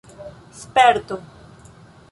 sperto 0.61 1.17